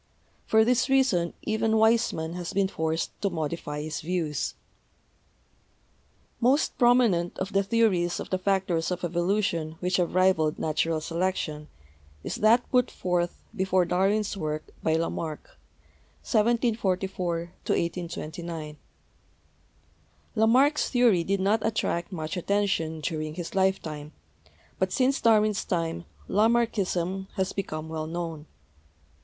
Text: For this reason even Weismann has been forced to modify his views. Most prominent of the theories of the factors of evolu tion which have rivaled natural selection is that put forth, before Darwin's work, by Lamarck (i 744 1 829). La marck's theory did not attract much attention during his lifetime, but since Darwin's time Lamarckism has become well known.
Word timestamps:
For 0.47 0.65
this 0.65 0.89
reason 0.89 1.35
even 1.43 1.73
Weismann 1.73 2.33
has 2.33 2.53
been 2.53 2.67
forced 2.67 3.11
to 3.21 3.29
modify 3.29 3.81
his 3.83 4.01
views. 4.01 4.55
Most 6.39 6.75
prominent 6.79 7.37
of 7.37 7.53
the 7.53 7.61
theories 7.61 8.19
of 8.19 8.31
the 8.31 8.39
factors 8.39 8.89
of 8.89 9.01
evolu 9.01 9.43
tion 9.43 9.73
which 9.79 9.97
have 9.97 10.15
rivaled 10.15 10.57
natural 10.57 11.01
selection 11.01 11.67
is 12.23 12.33
that 12.37 12.67
put 12.71 12.89
forth, 12.89 13.43
before 13.55 13.85
Darwin's 13.85 14.35
work, 14.35 14.71
by 14.81 14.95
Lamarck 14.95 15.51
(i 15.53 15.57
744 16.23 17.37
1 17.67 17.77
829). 17.77 18.77
La 20.33 20.47
marck's 20.47 20.89
theory 20.89 21.23
did 21.23 21.39
not 21.39 21.63
attract 21.63 22.11
much 22.11 22.35
attention 22.35 23.01
during 23.01 23.35
his 23.35 23.53
lifetime, 23.53 24.13
but 24.79 24.91
since 24.91 25.21
Darwin's 25.21 25.63
time 25.63 26.05
Lamarckism 26.27 27.27
has 27.35 27.53
become 27.53 27.87
well 27.87 28.07
known. 28.07 28.47